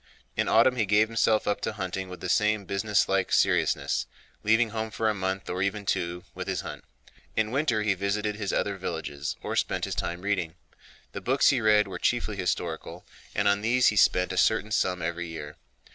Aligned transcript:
In 0.35 0.49
autumn 0.49 0.77
he 0.77 0.87
gave 0.87 1.09
himself 1.09 1.47
up 1.47 1.61
to 1.61 1.73
hunting 1.73 2.09
with 2.09 2.21
the 2.21 2.27
same 2.27 2.65
business 2.65 3.07
like 3.07 3.31
seriousness—leaving 3.31 4.71
home 4.71 4.89
for 4.89 5.07
a 5.07 5.13
month, 5.13 5.47
or 5.47 5.61
even 5.61 5.85
two, 5.85 6.23
with 6.33 6.47
his 6.47 6.61
hunt. 6.61 6.83
In 7.35 7.51
winter 7.51 7.83
he 7.83 7.93
visited 7.93 8.35
his 8.35 8.51
other 8.51 8.77
villages 8.77 9.35
or 9.43 9.55
spent 9.55 9.85
his 9.85 9.93
time 9.93 10.21
reading. 10.21 10.55
The 11.11 11.21
books 11.21 11.49
he 11.49 11.61
read 11.61 11.87
were 11.87 11.99
chiefly 11.99 12.35
historical, 12.35 13.05
and 13.35 13.47
on 13.47 13.61
these 13.61 13.89
he 13.89 13.95
spent 13.95 14.31
a 14.33 14.37
certain 14.37 14.71
sum 14.71 15.03
every 15.03 15.27
year. 15.27 15.57